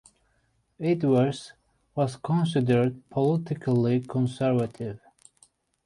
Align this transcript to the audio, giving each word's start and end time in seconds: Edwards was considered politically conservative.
Edwards 0.79 1.53
was 1.93 2.15
considered 2.15 3.07
politically 3.11 3.99
conservative. 4.01 4.99